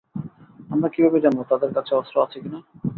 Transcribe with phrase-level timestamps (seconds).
[0.69, 2.59] আমরা কিভাবে জানবো তাদের কাছে অস্ত্র আছে কিনা?